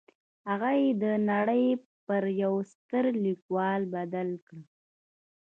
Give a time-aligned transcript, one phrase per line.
[0.49, 1.65] هغه يې د نړۍ
[2.05, 4.59] پر يوه ستر ليکوال بدل کړ.